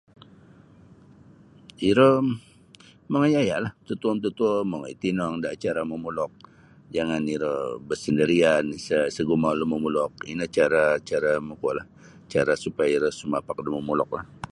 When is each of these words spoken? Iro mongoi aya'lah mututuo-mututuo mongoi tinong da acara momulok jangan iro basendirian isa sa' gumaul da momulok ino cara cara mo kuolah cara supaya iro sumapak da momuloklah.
Iro 1.89 2.07
mongoi 3.11 3.33
aya'lah 3.41 3.71
mututuo-mututuo 3.79 4.51
mongoi 4.69 4.99
tinong 5.01 5.35
da 5.43 5.47
acara 5.55 5.81
momulok 5.91 6.31
jangan 6.95 7.23
iro 7.35 7.53
basendirian 7.87 8.65
isa 8.79 8.97
sa' 9.15 9.27
gumaul 9.29 9.57
da 9.61 9.65
momulok 9.71 10.11
ino 10.31 10.45
cara 10.55 10.83
cara 11.09 11.31
mo 11.47 11.53
kuolah 11.61 11.85
cara 12.31 12.53
supaya 12.63 12.91
iro 12.97 13.09
sumapak 13.19 13.57
da 13.63 13.69
momuloklah. 13.75 14.25